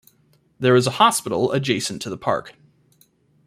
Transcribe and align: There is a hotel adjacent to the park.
There 0.59 0.75
is 0.75 0.87
a 0.87 0.93
hotel 0.93 1.51
adjacent 1.51 2.01
to 2.01 2.09
the 2.09 2.17
park. 2.17 2.55